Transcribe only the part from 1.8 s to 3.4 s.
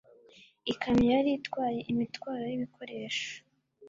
imitwaro y'ibikoresho.